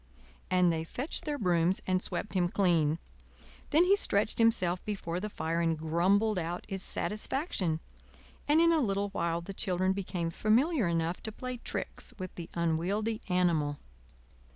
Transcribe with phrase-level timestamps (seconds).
[0.49, 2.97] And they fetched their brooms and swept him clean.
[3.69, 7.79] Then he stretched himself before the fire and grumbled out his satisfaction;
[8.47, 12.49] and in a little while the children became familiar enough to play tricks with the
[12.55, 13.77] unwieldy animal.